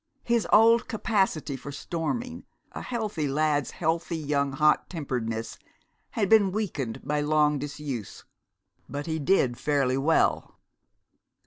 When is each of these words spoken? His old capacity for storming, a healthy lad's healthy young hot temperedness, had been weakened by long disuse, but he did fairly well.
His 0.23 0.47
old 0.51 0.87
capacity 0.87 1.55
for 1.55 1.71
storming, 1.71 2.43
a 2.71 2.81
healthy 2.81 3.27
lad's 3.27 3.69
healthy 3.69 4.17
young 4.17 4.51
hot 4.53 4.89
temperedness, 4.89 5.59
had 6.17 6.27
been 6.27 6.51
weakened 6.51 7.01
by 7.05 7.21
long 7.21 7.59
disuse, 7.59 8.25
but 8.89 9.05
he 9.05 9.19
did 9.19 9.59
fairly 9.59 9.99
well. 9.99 10.57